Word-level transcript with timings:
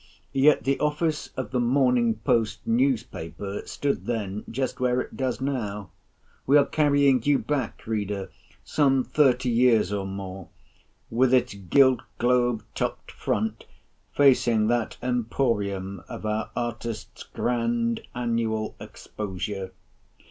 Yet 0.33 0.63
the 0.63 0.79
office 0.79 1.29
of 1.37 1.51
the 1.51 1.59
Morning 1.59 2.15
Post 2.15 2.65
newspaper 2.65 3.61
stood 3.67 4.05
then 4.07 4.43
just 4.49 4.79
where 4.79 4.99
it 4.99 5.15
does 5.15 5.39
now—we 5.39 6.57
are 6.57 6.65
carrying 6.65 7.21
you 7.21 7.37
back, 7.37 7.85
Reader, 7.85 8.31
some 8.63 9.03
thirty 9.03 9.49
years 9.49 9.93
or 9.93 10.07
more—with 10.07 11.35
its 11.35 11.53
gilt 11.53 11.99
globe 12.17 12.63
topt 12.73 13.11
front 13.11 13.65
facing 14.15 14.65
that 14.69 14.97
emporium 15.03 16.01
of 16.09 16.25
our 16.25 16.49
artists' 16.55 17.21
grand 17.21 18.01
Annual 18.15 18.75
Exposure. 18.79 19.71